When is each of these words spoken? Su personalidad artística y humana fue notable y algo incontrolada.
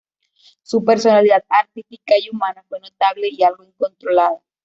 Su 0.63 0.83
personalidad 0.83 1.43
artística 1.47 2.15
y 2.19 2.27
humana 2.31 2.65
fue 2.67 2.79
notable 2.79 3.27
y 3.29 3.43
algo 3.43 3.63
incontrolada. 3.63 4.41